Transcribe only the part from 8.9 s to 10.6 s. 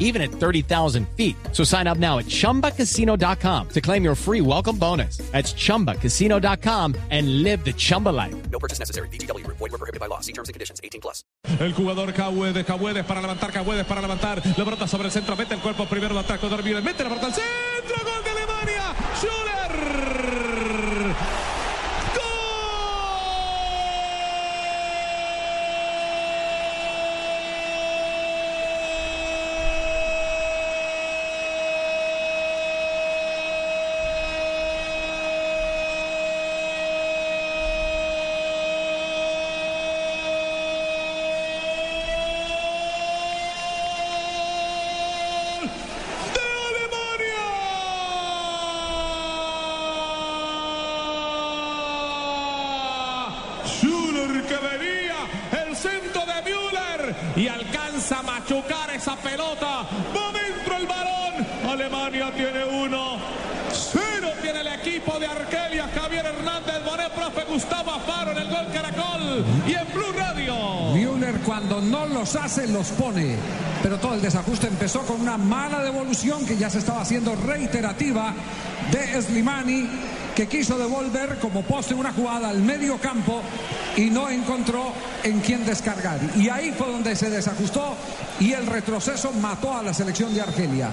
VGW. Void were prohibited by law. See terms and